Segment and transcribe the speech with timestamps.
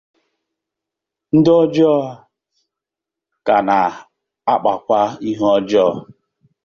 [1.35, 2.13] ndị ọjọọ a
[3.45, 5.89] ka na-akpakwa ike ọjọọ